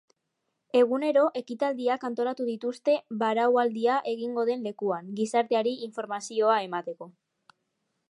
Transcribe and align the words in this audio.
Egunero 0.77 1.25
ekitaldiak 1.41 2.07
antolatu 2.09 2.47
dituzte 2.47 2.97
baraualdia 3.25 4.01
egingo 4.15 4.49
den 4.51 4.67
lekuan, 4.71 5.15
gizarteari 5.21 5.79
informazioa 5.91 6.61
emateko. 6.71 7.15